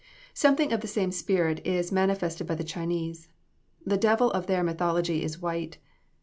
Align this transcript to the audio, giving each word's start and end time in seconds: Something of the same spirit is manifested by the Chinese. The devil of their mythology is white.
Something 0.33 0.73
of 0.73 0.81
the 0.81 0.87
same 0.87 1.11
spirit 1.11 1.61
is 1.63 1.91
manifested 1.91 2.47
by 2.47 2.55
the 2.55 2.63
Chinese. 2.63 3.27
The 3.85 3.97
devil 3.97 4.31
of 4.31 4.47
their 4.47 4.63
mythology 4.63 5.21
is 5.21 5.39
white. 5.43 5.77